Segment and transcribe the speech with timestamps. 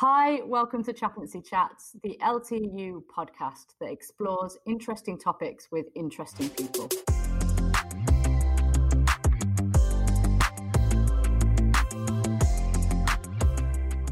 [0.00, 6.88] Hi, welcome to Chaplaincy Chats, the LTU podcast that explores interesting topics with interesting people.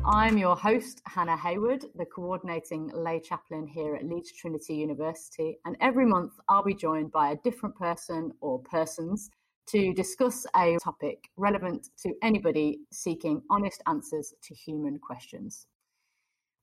[0.05, 5.57] I'm your host, Hannah Hayward, the coordinating lay chaplain here at Leeds Trinity University.
[5.67, 9.31] And every month I'll be joined by a different person or persons
[9.69, 15.69] to discuss a topic relevant to anybody seeking honest answers to human questions.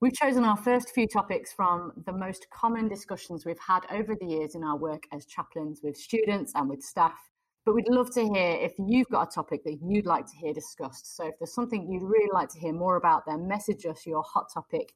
[0.04, 4.26] We've chosen our first few topics from the most common discussions we've had over the
[4.26, 7.29] years in our work as chaplains with students and with staff.
[7.63, 10.52] But we'd love to hear if you've got a topic that you'd like to hear
[10.52, 11.16] discussed.
[11.16, 14.23] So if there's something you'd really like to hear more about, then message us your
[14.23, 14.93] hot topic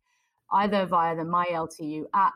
[0.52, 2.34] either via the MyLTU app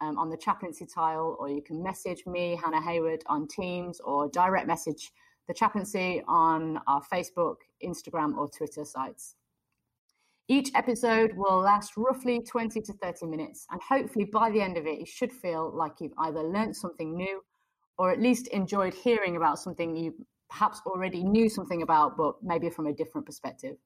[0.00, 4.28] um, on the chaplaincy tile, or you can message me, Hannah Hayward, on Teams, or
[4.28, 5.10] direct message
[5.48, 9.34] the chaplaincy on our Facebook, Instagram, or Twitter sites.
[10.46, 14.86] Each episode will last roughly 20 to 30 minutes, and hopefully by the end of
[14.86, 17.42] it, you should feel like you've either learned something new
[17.96, 20.14] or at least enjoyed hearing about something you
[20.50, 23.76] perhaps already knew something about, but maybe from a different perspective.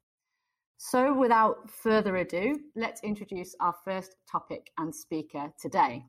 [0.79, 6.07] So, without further ado, let's introduce our first topic and speaker today.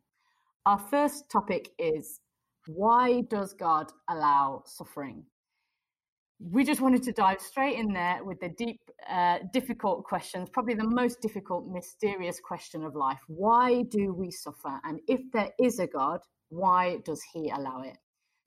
[0.66, 2.22] Our first topic is
[2.68, 5.26] why does God allow suffering?
[6.40, 10.74] We just wanted to dive straight in there with the deep, uh, difficult questions, probably
[10.74, 13.20] the most difficult, mysterious question of life.
[13.28, 14.80] Why do we suffer?
[14.86, 17.98] And if there is a God, why does he allow it?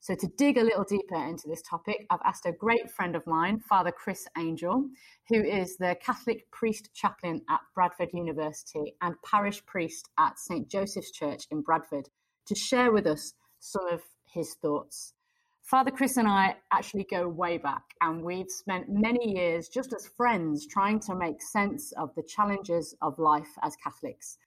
[0.00, 3.24] So, to dig a little deeper into this topic, I've asked a great friend of
[3.26, 4.88] mine, Father Chris Angel,
[5.28, 10.68] who is the Catholic priest chaplain at Bradford University and parish priest at St.
[10.68, 12.08] Joseph's Church in Bradford,
[12.46, 15.14] to share with us some of his thoughts.
[15.62, 20.06] Father Chris and I actually go way back, and we've spent many years just as
[20.06, 24.38] friends trying to make sense of the challenges of life as Catholics.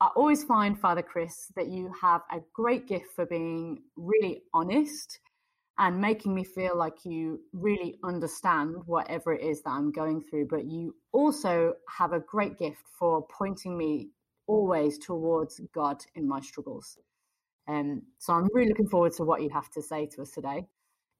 [0.00, 5.18] I always find, Father Chris, that you have a great gift for being really honest
[5.78, 10.48] and making me feel like you really understand whatever it is that I'm going through.
[10.48, 14.10] But you also have a great gift for pointing me
[14.46, 16.98] always towards God in my struggles.
[17.68, 20.66] Um, so I'm really looking forward to what you have to say to us today.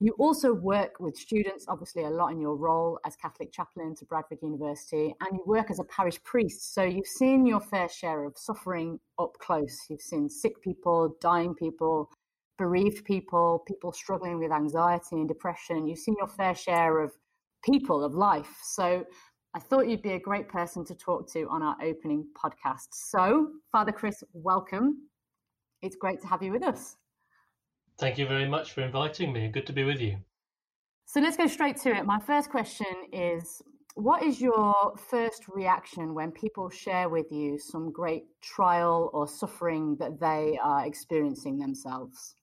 [0.03, 4.06] You also work with students, obviously, a lot in your role as Catholic chaplain to
[4.06, 6.73] Bradford University, and you work as a parish priest.
[6.75, 9.77] So you've seen your fair share of suffering up close.
[9.91, 12.09] You've seen sick people, dying people,
[12.56, 15.87] bereaved people, people struggling with anxiety and depression.
[15.87, 17.12] You've seen your fair share of
[17.62, 18.56] people, of life.
[18.62, 19.05] So
[19.53, 22.87] I thought you'd be a great person to talk to on our opening podcast.
[22.93, 25.09] So, Father Chris, welcome
[25.83, 26.97] it's great to have you with us.
[27.99, 29.49] Thank you very much for inviting me.
[29.49, 30.19] Good to be with you.
[31.05, 32.07] So let's go straight to it.
[32.07, 33.61] My first question is
[33.95, 39.97] What is your first reaction when people share with you some great trial or suffering
[39.97, 42.37] that they are experiencing themselves?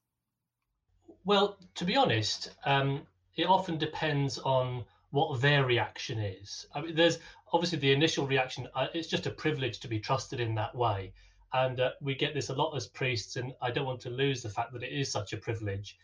[1.26, 3.02] Well, to be honest, um,
[3.36, 6.68] it often depends on what their reaction is.
[6.74, 7.20] I mean, there's
[7.54, 11.14] obviously the initial reaction, uh, it's just a privilege to be trusted in that way.
[11.54, 14.42] And uh, we get this a lot as priests, and I don't want to lose
[14.42, 15.98] the fact that it is such a privilege.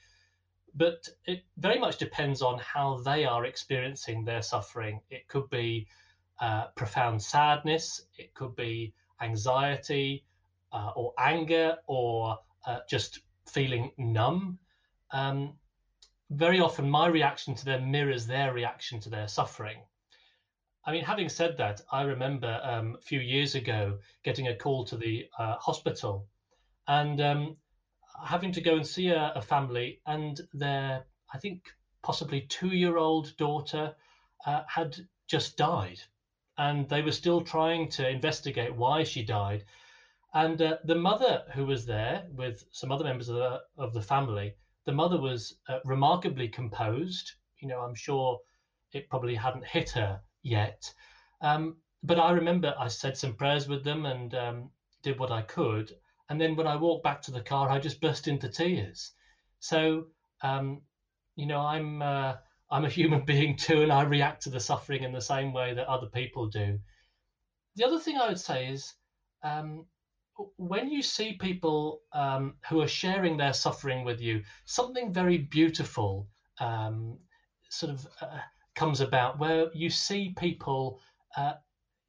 [0.75, 5.01] But it very much depends on how they are experiencing their suffering.
[5.09, 5.87] It could be
[6.39, 10.25] uh, profound sadness, it could be anxiety
[10.71, 14.57] uh, or anger, or uh, just feeling numb.
[15.11, 15.53] Um,
[16.31, 19.77] very often, my reaction to them mirrors their reaction to their suffering.
[20.85, 24.83] I mean, having said that, I remember um, a few years ago getting a call
[24.85, 26.27] to the uh, hospital
[26.89, 27.57] and um,
[28.25, 31.63] having to go and see a, a, family, and their, I think,
[32.01, 33.95] possibly two year old daughter
[34.45, 36.01] uh, had just died.
[36.57, 39.63] And they were still trying to investigate why she died.
[40.33, 44.01] And uh, the mother who was there with some other members of the, of the
[44.01, 44.55] family,
[44.85, 47.31] the mother was uh, remarkably composed.
[47.61, 48.39] You know, I'm sure
[48.91, 50.93] it probably hadn't hit her yet.
[51.41, 54.69] Um, but I remember I said some prayers with them and um,
[55.01, 55.91] did what I could.
[56.29, 59.11] And then when I walked back to the car, I just burst into tears.
[59.59, 60.05] So,
[60.41, 60.81] um,
[61.35, 62.35] you know, I'm uh,
[62.71, 65.73] I'm a human being too, and I react to the suffering in the same way
[65.73, 66.79] that other people do.
[67.75, 68.93] The other thing I would say is
[69.43, 69.85] um,
[70.57, 76.27] when you see people um, who are sharing their suffering with you, something very beautiful
[76.59, 77.17] um,
[77.69, 78.39] sort of uh,
[78.75, 80.99] comes about where you see people
[81.37, 81.53] uh,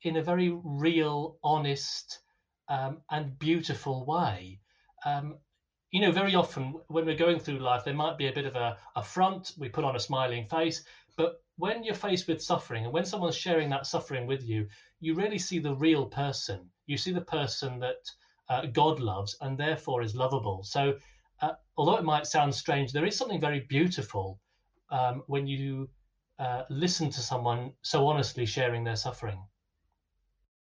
[0.02, 2.20] in a very real, honest,
[2.68, 4.60] um, and beautiful way.
[5.04, 5.36] Um,
[5.90, 8.56] you know, very often when we're going through life, there might be a bit of
[8.56, 10.84] a, a front, we put on a smiling face,
[11.16, 14.66] but when you're faced with suffering and when someone's sharing that suffering with you,
[15.00, 16.68] you really see the real person.
[16.86, 18.10] You see the person that
[18.48, 20.64] uh, God loves and therefore is lovable.
[20.64, 20.94] So,
[21.40, 24.40] uh, although it might sound strange, there is something very beautiful
[24.90, 25.88] um, when you
[26.38, 29.38] uh, listen to someone so honestly sharing their suffering.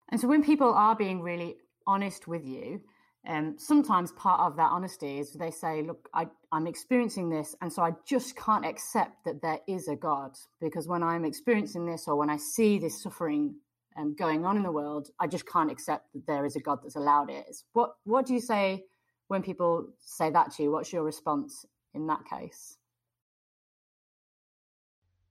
[0.09, 2.81] And so, when people are being really honest with you,
[3.27, 7.71] um, sometimes part of that honesty is they say, Look, I, I'm experiencing this, and
[7.71, 10.31] so I just can't accept that there is a God.
[10.59, 13.55] Because when I'm experiencing this or when I see this suffering
[13.97, 16.79] um, going on in the world, I just can't accept that there is a God
[16.81, 17.55] that's allowed it.
[17.73, 18.85] What, what do you say
[19.27, 20.71] when people say that to you?
[20.71, 22.78] What's your response in that case?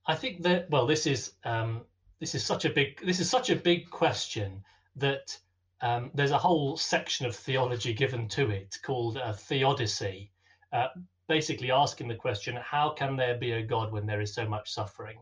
[0.05, 1.81] I think that well, this is um,
[2.19, 4.63] this is such a big this is such a big question
[4.95, 5.37] that
[5.81, 10.31] um, there's a whole section of theology given to it called uh, theodicy,
[10.73, 10.87] uh,
[11.27, 14.71] basically asking the question, how can there be a God when there is so much
[14.71, 15.19] suffering?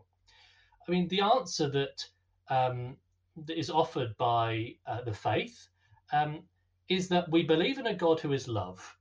[0.86, 2.04] I mean, the answer that,
[2.48, 2.96] um,
[3.44, 5.68] that is offered by uh, the faith
[6.12, 6.42] um,
[6.88, 8.96] is that we believe in a God who is love,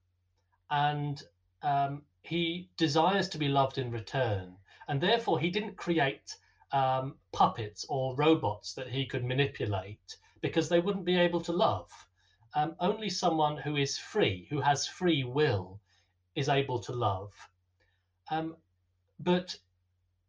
[0.70, 1.24] and
[1.64, 4.58] um, he desires to be loved in return,
[4.88, 6.36] and therefore he didn't create
[6.72, 11.90] um, puppets or robots that he could manipulate because they wouldn't be able to love.
[12.56, 15.80] Um, only someone who is free, who has free will,
[16.36, 17.32] is able to love.
[18.32, 18.56] Um,
[19.20, 19.56] but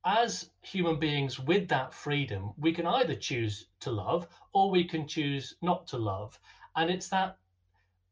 [0.05, 5.07] as human beings with that freedom, we can either choose to love or we can
[5.07, 6.39] choose not to love.
[6.77, 7.37] And it's that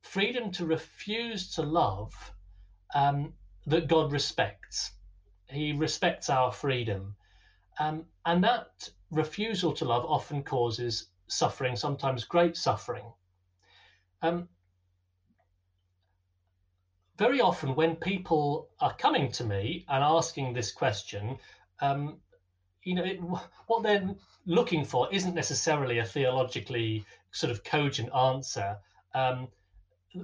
[0.03, 2.13] freedom to refuse to love
[2.95, 3.33] um,
[3.67, 4.93] that God respects.
[5.49, 7.15] He respects our freedom.
[7.79, 13.13] Um, and that refusal to love often causes suffering, sometimes great suffering.
[14.23, 14.49] Um,
[17.19, 21.39] very often, when people are coming to me and asking this question,
[21.81, 22.19] um,
[22.83, 23.19] you know, it,
[23.67, 24.15] what they're
[24.47, 28.77] looking for isn't necessarily a theologically sort of cogent answer.
[29.15, 29.49] Um,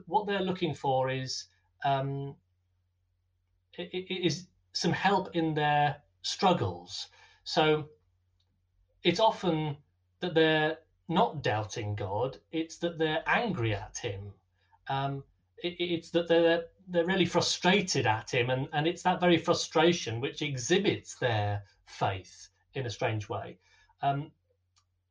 [0.07, 1.47] what they're looking for is
[1.85, 2.37] um,
[3.79, 7.09] is some help in their struggles.
[7.45, 7.89] So
[9.03, 9.77] it's often
[10.21, 10.79] that they're
[11.09, 12.39] not doubting God.
[12.53, 14.33] It's that they're angry at Him.
[14.89, 15.25] Um,
[15.63, 20.21] it, it's that they're they're really frustrated at Him, and and it's that very frustration
[20.21, 23.59] which exhibits their faith in a strange way.
[24.01, 24.33] Um,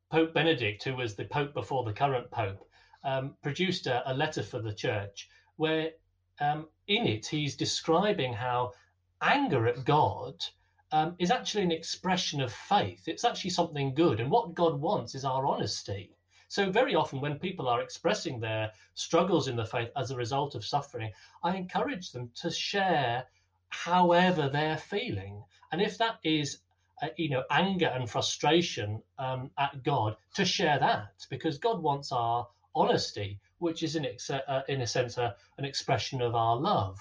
[0.09, 2.67] Pope Benedict, who was the Pope before the current Pope,
[3.03, 5.91] um, produced a, a, letter for the Church where,
[6.39, 8.73] um, in it, he's describing how
[9.21, 10.43] anger at God
[10.91, 13.07] um, is actually an expression of faith.
[13.07, 14.19] It's actually something good.
[14.19, 16.11] And what God wants is our honesty.
[16.47, 20.53] So, very often, when people are expressing their struggles in the faith as a result
[20.53, 21.13] of suffering,
[21.43, 23.25] I encourage them to share
[23.69, 25.43] however they're feeling.
[25.71, 26.59] And if that is,
[27.01, 32.11] uh, you know, anger and frustration um, at God, to share that because God wants
[32.11, 36.57] our honesty, which is in, ex- uh, in a sense uh, an expression of our
[36.57, 36.99] love.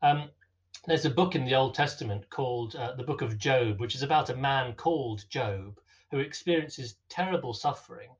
[0.00, 0.30] Um,
[0.86, 4.02] there's a book in the Old Testament called uh, the Book of Job, which is
[4.02, 5.80] about a man called Job
[6.10, 8.10] who experiences terrible suffering.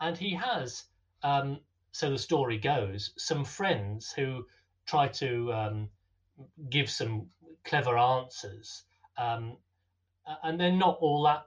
[0.00, 0.84] And he has,
[1.22, 1.60] um,
[1.92, 4.46] so the story goes, some friends who
[4.86, 5.88] try to um,
[6.68, 7.26] give some
[7.64, 8.82] clever answers.
[9.16, 9.56] Um,
[10.42, 11.46] and they're not all that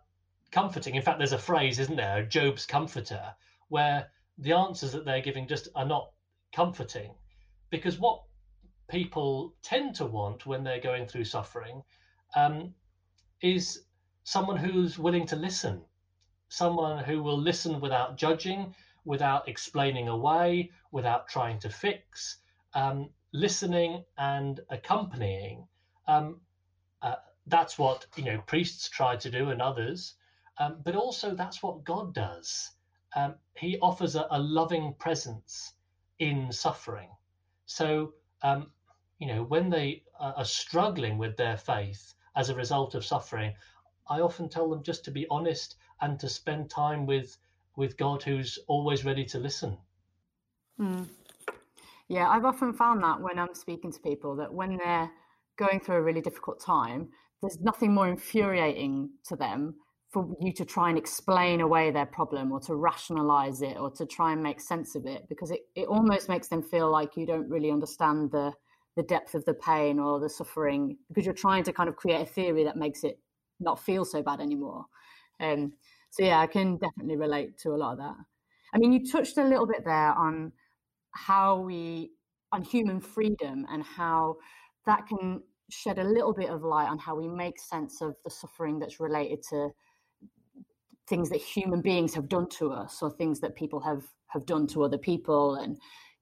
[0.51, 0.95] comforting.
[0.95, 3.35] In fact, there's a phrase, isn't there, Job's comforter,
[3.69, 4.07] where
[4.37, 6.11] the answers that they're giving just are not
[6.53, 7.11] comforting.
[7.69, 8.21] Because what
[8.87, 11.83] people tend to want when they're going through suffering
[12.35, 12.73] um,
[13.41, 13.83] is
[14.23, 15.81] someone who's willing to listen,
[16.49, 18.73] someone who will listen without judging,
[19.05, 22.37] without explaining away, without trying to fix,
[22.73, 25.67] um, listening and accompanying.
[26.07, 26.41] Um,
[27.01, 27.15] uh,
[27.47, 30.15] that's what you know priests try to do and others,
[30.57, 32.71] um, but also that's what God does.
[33.15, 35.73] Um, he offers a, a loving presence
[36.19, 37.09] in suffering.
[37.65, 38.71] So um,
[39.19, 43.53] you know, when they are struggling with their faith as a result of suffering,
[44.07, 47.37] I often tell them just to be honest and to spend time with
[47.75, 49.77] with God, who's always ready to listen.
[50.79, 51.07] Mm.
[52.07, 55.11] Yeah, I've often found that when I'm speaking to people that when they're
[55.57, 57.09] going through a really difficult time,
[57.41, 59.75] there's nothing more infuriating to them
[60.11, 64.05] for you to try and explain away their problem or to rationalize it or to
[64.05, 67.25] try and make sense of it because it, it almost makes them feel like you
[67.25, 68.53] don't really understand the
[68.95, 72.21] the depth of the pain or the suffering because you're trying to kind of create
[72.21, 73.19] a theory that makes it
[73.59, 74.85] not feel so bad anymore.
[75.39, 75.73] Um,
[76.11, 78.15] so yeah, I can definitely relate to a lot of that.
[78.73, 80.51] I mean, you touched a little bit there on
[81.11, 82.11] how we
[82.51, 84.37] on human freedom and how
[84.85, 88.29] that can shed a little bit of light on how we make sense of the
[88.29, 89.69] suffering that's related to
[91.07, 94.67] things that human beings have done to us or things that people have have done
[94.67, 95.77] to other people and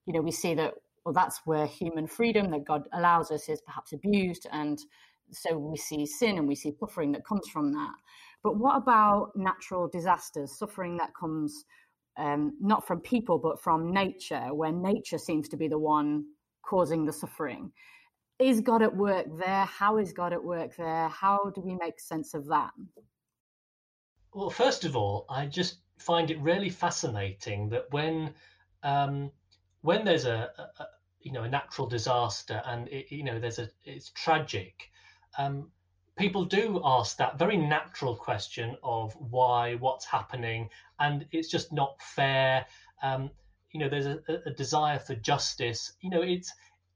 [0.06, 0.74] you know we see that
[1.06, 4.80] well that's where human freedom that god allows us is perhaps abused and
[5.34, 7.96] so we see sin and we see suffering that comes from that.
[8.44, 11.66] But what about natural disasters suffering that comes
[12.18, 16.26] um, not from people but from nature where nature seems to be the one
[16.64, 17.72] causing the suffering?
[18.40, 19.66] Is god at work there?
[19.66, 21.08] How is god at work there?
[21.10, 22.72] How do we make sense of that?
[24.34, 28.34] Well, first of all, I just find it really fascinating that when
[28.82, 29.32] um,
[29.84, 30.50] when there's a,
[30.80, 30.86] a,
[31.22, 34.90] you know a natural disaster and it, you know there's a it's tragic,
[35.38, 35.70] um,
[36.18, 42.02] people do ask that very natural question of why, what's happening, and it's just not
[42.02, 42.66] fair.
[43.02, 43.30] Um,
[43.72, 45.94] you know, there's a, a desire for justice.
[46.02, 46.52] You know, it's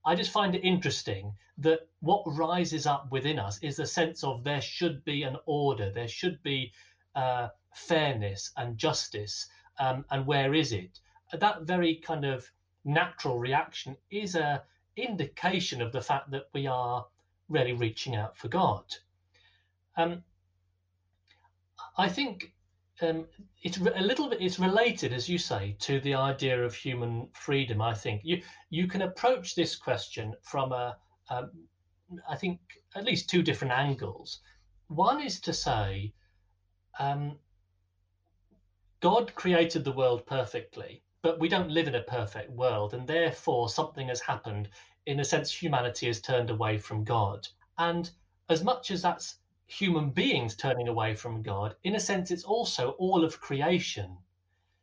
[0.05, 4.43] I just find it interesting that what rises up within us is a sense of
[4.43, 6.71] there should be an order, there should be
[7.15, 9.47] uh, fairness and justice,
[9.79, 10.99] um, and where is it?
[11.33, 12.49] That very kind of
[12.87, 14.63] natural reaction is a
[14.95, 17.05] indication of the fact that we are
[17.49, 18.83] really reaching out for God.
[19.95, 20.23] Um,
[21.97, 22.53] I think
[23.01, 23.25] um,
[23.61, 27.81] it's a little bit it's related, as you say, to the idea of human freedom.
[27.81, 30.97] I think you you can approach this question from a
[31.29, 31.51] um,
[32.29, 32.59] I think
[32.95, 34.39] at least two different angles.
[34.87, 36.13] One is to say
[36.99, 37.37] um,
[38.99, 43.69] God created the world perfectly, but we don't live in a perfect world, and therefore
[43.69, 44.69] something has happened.
[45.05, 47.47] In a sense, humanity has turned away from God.
[47.77, 48.09] And
[48.49, 52.91] as much as that's human beings turning away from God, in a sense, it's also
[52.91, 54.17] all of creation.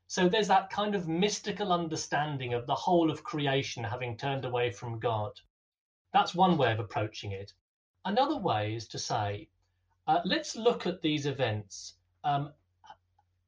[0.07, 4.71] So there's that kind of mystical understanding of the whole of creation having turned away
[4.71, 5.33] from God.
[6.13, 7.53] That's one way of approaching it.
[8.05, 9.49] Another way is to say,
[10.07, 12.53] uh, let's look at these events um,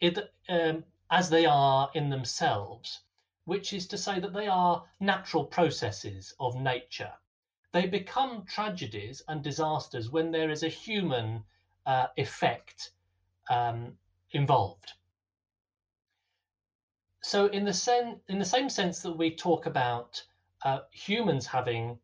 [0.00, 3.02] it, um, as they are in themselves,
[3.44, 7.12] which is to say that they are natural processes of nature.
[7.72, 11.44] They become tragedies and disasters when there is a human
[11.84, 12.92] uh, effect
[13.50, 13.98] um,
[14.32, 14.92] involved.
[17.22, 20.22] So, in the, sen- in the same sense that we talk about
[20.64, 21.98] uh, humans having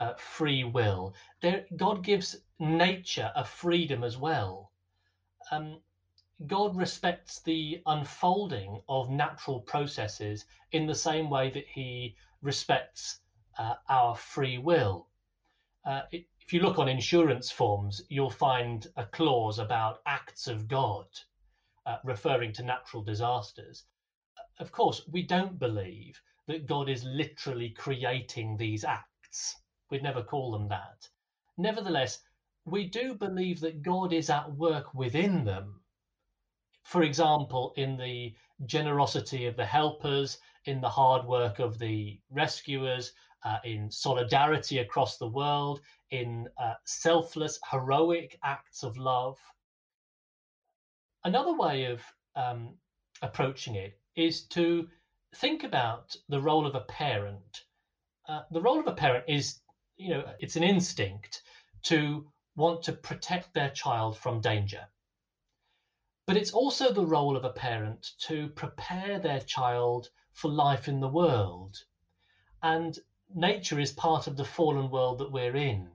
[0.00, 4.72] uh, free will, there, God gives nature a freedom as well.
[5.50, 5.80] Um,
[6.44, 13.20] God respects the unfolding of natural processes in the same way that he respects
[13.58, 15.08] uh, our free will.
[15.86, 21.06] Uh, if you look on insurance forms, you'll find a clause about acts of God
[21.86, 23.84] uh, referring to natural disasters.
[24.58, 29.56] Of course, we don't believe that God is literally creating these acts.
[29.88, 31.08] We'd never call them that.
[31.56, 32.22] Nevertheless,
[32.66, 35.80] we do believe that God is at work within them
[36.86, 38.32] for example, in the
[38.64, 43.12] generosity of the helpers, in the hard work of the rescuers,
[43.44, 45.80] uh, in solidarity across the world,
[46.12, 49.36] in uh, selfless, heroic acts of love.
[51.24, 52.00] Another way of
[52.36, 52.74] um,
[53.20, 54.88] approaching it is to
[55.34, 57.64] think about the role of a parent.
[58.28, 59.58] Uh, the role of a parent is,
[59.96, 61.42] you know, it's an instinct
[61.82, 64.86] to want to protect their child from danger.
[66.26, 71.00] But it's also the role of a parent to prepare their child for life in
[71.00, 71.76] the world.
[72.62, 72.98] And
[73.34, 75.90] nature is part of the fallen world that we're in.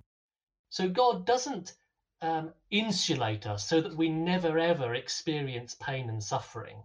[0.69, 1.73] So God doesn't
[2.21, 6.81] um, insulate us so that we never ever experience pain and suffering.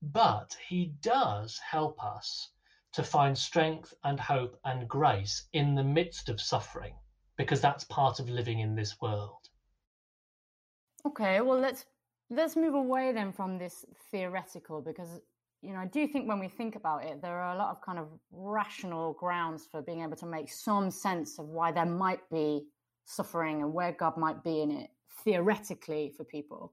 [0.00, 2.50] But He does help us
[2.92, 6.94] to find strength and hope and grace in the midst of suffering,
[7.36, 9.50] because that's part of living in this world.
[11.04, 11.84] Okay, well, let's
[12.30, 15.20] let's move away then from this theoretical because
[15.62, 17.80] you know i do think when we think about it there are a lot of
[17.80, 22.28] kind of rational grounds for being able to make some sense of why there might
[22.30, 22.62] be
[23.04, 24.90] suffering and where god might be in it
[25.24, 26.72] theoretically for people.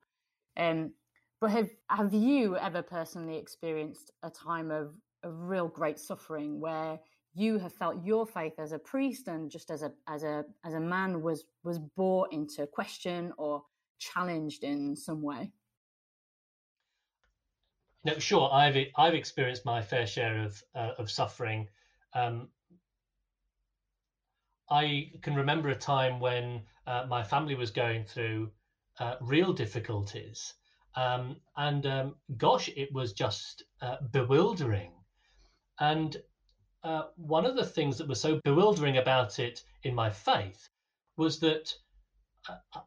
[0.58, 0.94] Um,
[1.42, 4.94] but have have you ever personally experienced a time of,
[5.24, 7.00] of real great suffering where
[7.34, 10.74] you have felt your faith as a priest and just as a as a as
[10.76, 13.64] a man was was brought into question or
[14.00, 15.52] challenged in some way?
[18.06, 18.50] No, sure.
[18.52, 21.70] I've I've experienced my fair share of uh, of suffering.
[22.14, 22.50] Um,
[24.70, 28.52] I can remember a time when uh, my family was going through
[29.00, 30.54] uh, real difficulties,
[30.96, 34.92] um, and um, gosh, it was just uh, bewildering.
[35.80, 36.18] And
[36.84, 40.70] uh, one of the things that was so bewildering about it in my faith
[41.16, 41.74] was that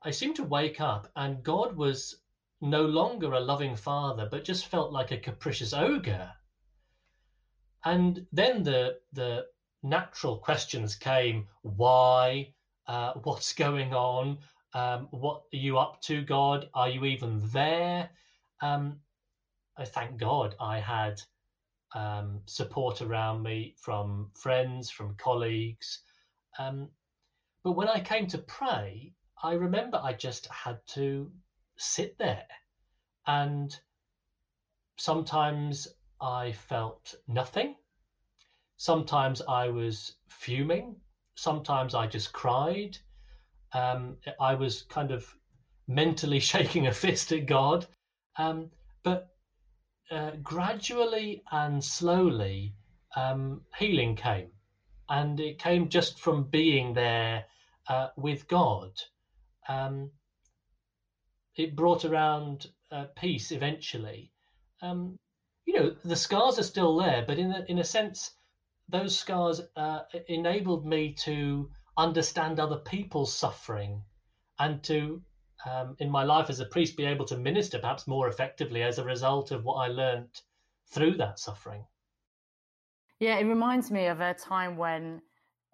[0.02, 2.16] I seemed to wake up and God was
[2.60, 6.30] no longer a loving father, but just felt like a capricious ogre.
[7.84, 9.46] And then the the
[9.82, 12.52] natural questions came: Why?
[12.86, 14.38] Uh, what's going on?
[14.74, 16.68] Um, what are you up to, God?
[16.74, 18.10] Are you even there?
[18.60, 19.00] Um,
[19.76, 21.22] I thank God I had
[21.94, 26.00] um, support around me from friends, from colleagues.
[26.58, 26.88] Um,
[27.64, 29.14] but when I came to pray,
[29.46, 31.30] I remember I just had to
[31.76, 32.42] sit there.
[33.28, 33.72] And
[34.96, 35.86] sometimes
[36.20, 37.76] I felt nothing.
[38.76, 40.96] Sometimes I was fuming.
[41.36, 42.98] Sometimes I just cried.
[43.72, 45.32] Um, I was kind of
[45.86, 47.86] mentally shaking a fist at God.
[48.38, 48.68] Um,
[49.04, 49.28] but
[50.10, 52.74] uh, gradually and slowly,
[53.14, 54.50] um, healing came.
[55.08, 57.44] And it came just from being there
[57.88, 58.90] uh, with God.
[59.68, 60.10] Um,
[61.56, 64.32] it brought around uh, peace eventually.
[64.82, 65.18] Um,
[65.64, 68.32] you know, the scars are still there, but in a, in a sense,
[68.88, 74.02] those scars uh, enabled me to understand other people's suffering
[74.58, 75.22] and to,
[75.64, 78.98] um, in my life as a priest, be able to minister perhaps more effectively as
[78.98, 80.28] a result of what I learned
[80.88, 81.84] through that suffering.
[83.18, 85.22] Yeah, it reminds me of a time when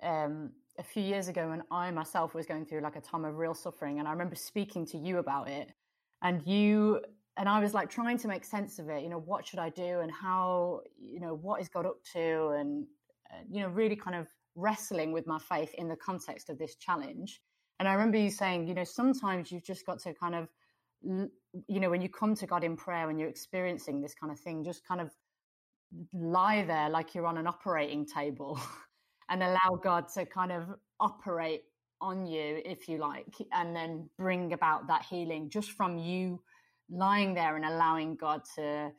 [0.02, 3.36] um, a few years ago when I myself was going through like a time of
[3.36, 5.70] real suffering, and I remember speaking to you about it,
[6.22, 7.00] and you
[7.36, 9.02] and I was like trying to make sense of it.
[9.02, 12.48] You know, what should I do, and how you know what is God up to,
[12.50, 12.86] and
[13.32, 16.76] uh, you know, really kind of wrestling with my faith in the context of this
[16.76, 17.40] challenge.
[17.78, 20.48] And I remember you saying, you know, sometimes you've just got to kind of,
[21.02, 24.38] you know, when you come to God in prayer and you're experiencing this kind of
[24.38, 25.10] thing, just kind of
[26.12, 28.60] lie there like you're on an operating table
[29.32, 30.64] and allow God to kind of
[31.00, 31.62] operate
[32.02, 36.40] on you, if you like, and then bring about that healing just from you
[36.90, 38.90] lying there and allowing God to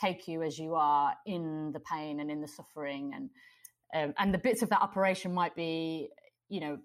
[0.00, 3.12] take you as you are in the pain and in the suffering.
[3.14, 3.30] And
[3.94, 6.08] um, and the bits of that operation might be
[6.48, 6.78] you know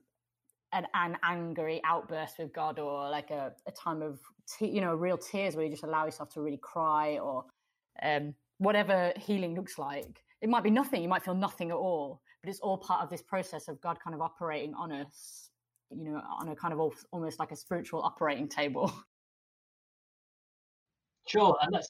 [0.73, 4.19] an, an angry outburst with God or like a, a time of
[4.57, 7.45] te- you know real tears where you just allow yourself to really cry or
[8.01, 10.23] um, whatever healing looks like.
[10.41, 11.03] It might be nothing.
[11.03, 13.97] You might feel nothing at all but it's all part of this process of God
[14.03, 15.49] kind of operating on us,
[15.91, 18.91] you know, on a kind of almost like a spiritual operating table.
[21.27, 21.87] Sure, and that's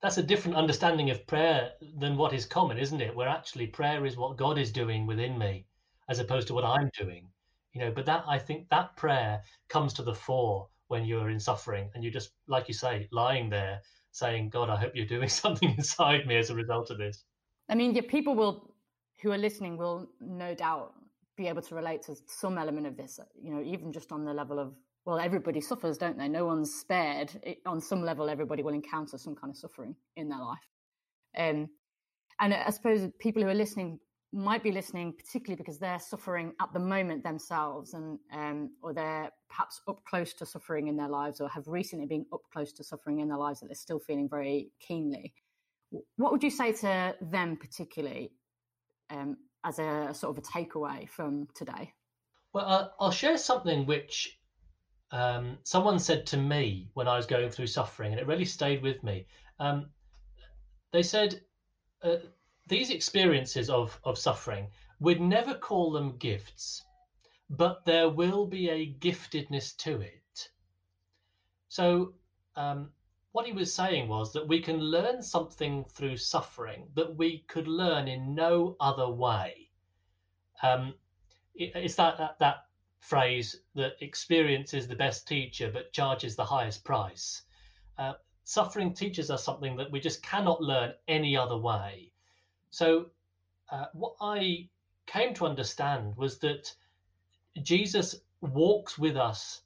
[0.00, 3.14] that's a different understanding of prayer than what is common, isn't it?
[3.16, 5.66] Where actually prayer is what God is doing within me,
[6.08, 7.28] as opposed to what I'm doing.
[7.72, 11.40] You know, but that I think that prayer comes to the fore when you're in
[11.40, 13.80] suffering and you're just, like you say, lying there
[14.12, 17.24] saying, God, I hope you're doing something inside me as a result of this.
[17.68, 18.72] I mean, yeah, people will
[19.20, 20.94] who are listening will no doubt
[21.36, 24.32] be able to relate to some element of this, you know, even just on the
[24.32, 26.28] level of, well, everybody suffers, don't they?
[26.28, 27.30] No one's spared.
[27.42, 30.58] It, on some level, everybody will encounter some kind of suffering in their life.
[31.36, 31.68] Um,
[32.40, 34.00] and I suppose people who are listening
[34.32, 39.30] might be listening particularly because they're suffering at the moment themselves and um, or they're
[39.48, 42.84] perhaps up close to suffering in their lives or have recently been up close to
[42.84, 45.32] suffering in their lives that they're still feeling very keenly
[46.16, 48.30] what would you say to them particularly
[49.10, 51.92] um, as a sort of a takeaway from today?
[52.52, 54.38] Well, I'll share something which
[55.10, 58.82] um, someone said to me when I was going through suffering, and it really stayed
[58.82, 59.26] with me.
[59.58, 59.86] Um,
[60.92, 61.40] they said
[62.02, 62.16] uh,
[62.66, 64.68] these experiences of, of suffering,
[65.00, 66.82] we'd never call them gifts,
[67.50, 70.48] but there will be a giftedness to it.
[71.68, 72.14] So
[72.56, 72.90] um,
[73.38, 77.68] what he was saying was that we can learn something through suffering that we could
[77.68, 79.70] learn in no other way.
[80.60, 80.94] Um,
[81.54, 82.64] it's that, that that
[82.98, 87.42] phrase that experience is the best teacher but charges the highest price.
[87.96, 92.10] Uh, suffering teaches us something that we just cannot learn any other way.
[92.70, 93.06] So,
[93.70, 94.68] uh, what I
[95.06, 96.74] came to understand was that
[97.62, 99.62] Jesus walks with us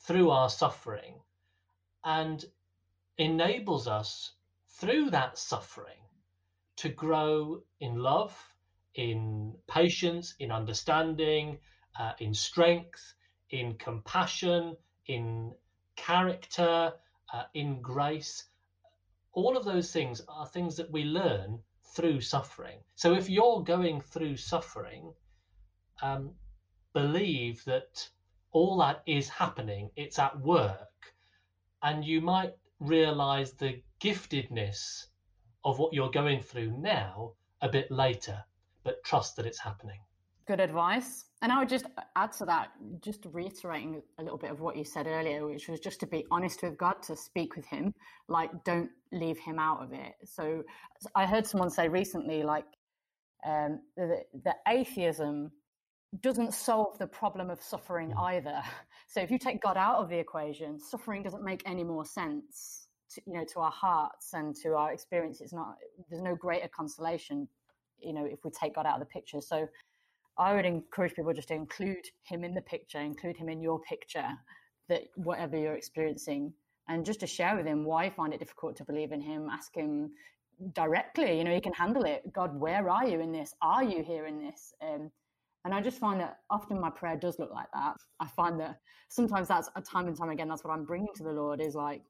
[0.00, 1.14] through our suffering
[2.04, 2.44] and
[3.18, 4.32] enables us
[4.70, 6.00] through that suffering
[6.76, 8.32] to grow in love,
[8.94, 11.58] in patience, in understanding,
[11.98, 13.14] uh, in strength,
[13.50, 14.76] in compassion,
[15.06, 15.52] in
[15.96, 16.92] character,
[17.32, 18.44] uh, in grace.
[19.32, 21.58] All of those things are things that we learn
[21.94, 22.78] through suffering.
[22.94, 25.12] So if you're going through suffering,
[26.02, 26.30] um,
[26.92, 28.08] believe that
[28.52, 31.12] all that is happening, it's at work,
[31.82, 35.06] and you might realize the giftedness
[35.64, 38.44] of what you're going through now a bit later,
[38.84, 39.98] but trust that it's happening.
[40.46, 41.26] Good advice.
[41.42, 41.84] And I would just
[42.16, 42.68] add to that,
[43.02, 46.24] just reiterating a little bit of what you said earlier, which was just to be
[46.30, 47.92] honest with God, to speak with Him,
[48.28, 50.14] like don't leave Him out of it.
[50.24, 50.62] So
[51.14, 52.64] I heard someone say recently, like,
[53.46, 55.52] um, the, the atheism
[56.20, 58.20] doesn't solve the problem of suffering mm.
[58.20, 58.62] either.
[59.10, 62.88] So if you take God out of the equation, suffering doesn't make any more sense.
[63.14, 65.76] To, you know, to our hearts and to our experience, it's not.
[66.10, 67.48] There's no greater consolation,
[67.98, 69.40] you know, if we take God out of the picture.
[69.40, 69.66] So
[70.36, 73.80] I would encourage people just to include Him in the picture, include Him in your
[73.80, 74.28] picture,
[74.90, 76.52] that whatever you're experiencing,
[76.88, 79.48] and just to share with Him why you find it difficult to believe in Him.
[79.50, 80.10] Ask Him
[80.74, 81.38] directly.
[81.38, 82.30] You know, He can handle it.
[82.30, 83.54] God, where are you in this?
[83.62, 84.74] Are you here in this?
[84.82, 85.10] Um,
[85.64, 87.96] and I just find that often my prayer does look like that.
[88.20, 91.22] I find that sometimes that's a time and time again, that's what I'm bringing to
[91.22, 92.04] the Lord is like,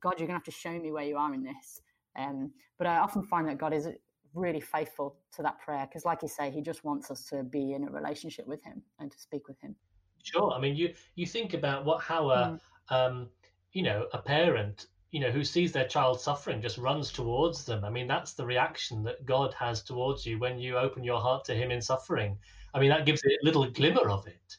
[0.00, 1.80] God, you're going to have to show me where you are in this.
[2.18, 3.88] Um, but I often find that God is
[4.34, 7.72] really faithful to that prayer because, like you say, He just wants us to be
[7.72, 9.74] in a relationship with Him and to speak with Him.
[10.22, 10.52] Sure.
[10.52, 12.94] I mean, you you think about what how a mm.
[12.94, 13.28] um,
[13.72, 17.84] you know a parent you know who sees their child suffering just runs towards them.
[17.84, 21.44] I mean, that's the reaction that God has towards you when you open your heart
[21.46, 22.36] to Him in suffering.
[22.76, 24.58] I mean, that gives it a little glimmer of it.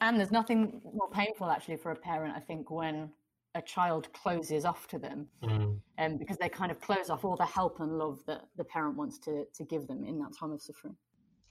[0.00, 3.10] And there's nothing more painful, actually, for a parent, I think, when
[3.56, 5.76] a child closes off to them, mm.
[5.98, 8.96] um, because they kind of close off all the help and love that the parent
[8.96, 10.96] wants to to give them in that time of suffering.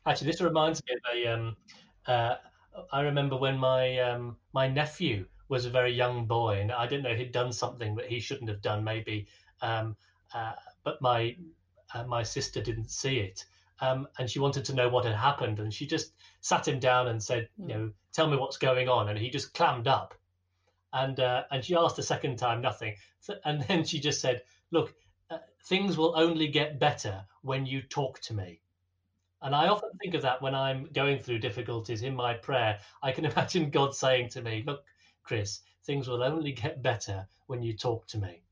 [0.06, 1.34] Actually, this reminds me of a.
[1.34, 1.58] Um,
[2.08, 2.36] uh,
[2.92, 7.04] I remember when my um, my nephew was a very young boy, and I didn't
[7.04, 9.28] know he'd done something that he shouldn't have done, maybe.
[9.62, 9.96] Um,
[10.34, 11.36] uh, but my
[11.94, 13.46] uh, my sister didn't see it,
[13.84, 15.60] um, and she wanted to know what had happened.
[15.60, 17.70] And she just sat him down and said, mm.
[17.70, 19.10] you know, tell me what's going on.
[19.10, 20.14] And he just clammed up.
[20.94, 22.96] And uh, and she asked a second time, nothing.
[23.20, 24.94] So, and then she just said, look,
[25.30, 28.62] uh, things will only get better when you talk to me.
[29.42, 32.80] And I often think of that when I'm going through difficulties in my prayer.
[33.02, 34.86] I can imagine God saying to me, look,
[35.24, 38.44] Chris, things will only get better when you talk to me.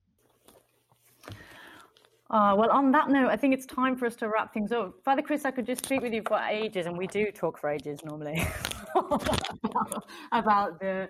[2.32, 4.94] Uh, well, on that note, I think it's time for us to wrap things up.
[5.04, 7.70] Father Chris, I could just speak with you for ages, and we do talk for
[7.70, 8.42] ages normally
[10.32, 11.10] about the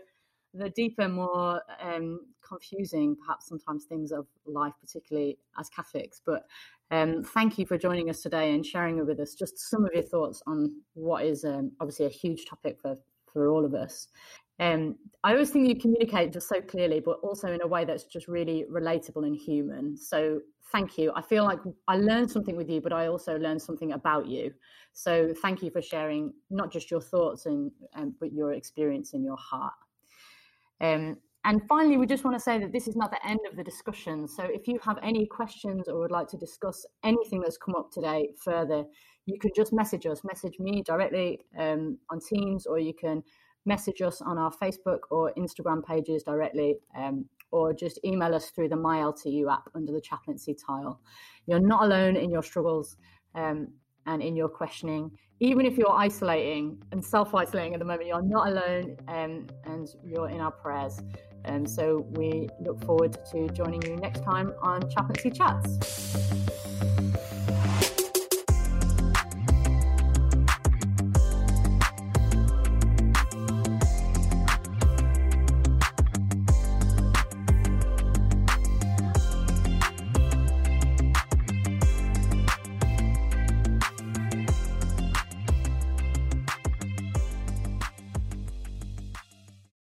[0.56, 6.22] the deeper, more um, confusing, perhaps sometimes things of life, particularly as Catholics.
[6.26, 6.44] But
[6.90, 10.04] um, thank you for joining us today and sharing with us just some of your
[10.04, 12.98] thoughts on what is um, obviously a huge topic for
[13.32, 14.08] for all of us.
[14.60, 18.04] Um, I always think you communicate just so clearly, but also in a way that's
[18.04, 19.98] just really relatable and human.
[19.98, 21.12] So thank you.
[21.16, 24.54] I feel like I learned something with you, but I also learned something about you.
[24.94, 29.24] So thank you for sharing not just your thoughts and um, but your experience in
[29.24, 29.74] your heart.
[30.80, 33.58] Um, and finally, we just want to say that this is not the end of
[33.58, 34.28] the discussion.
[34.28, 37.92] So if you have any questions or would like to discuss anything that's come up
[37.92, 38.84] today further,
[39.26, 43.24] you can just message us, message me directly um, on Teams, or you can
[43.66, 48.70] message us on our Facebook or Instagram pages directly, um, or just email us through
[48.70, 51.02] the MyLTU app under the chaplaincy tile.
[51.46, 52.98] You're not alone in your struggles
[53.36, 53.68] um,
[54.06, 55.12] and in your questioning.
[55.40, 59.90] Even if you're isolating and self isolating at the moment, you're not alone um, and
[60.04, 61.00] you're in our prayers.
[61.46, 66.61] And um, so we look forward to joining you next time on Chaplaincy Chats.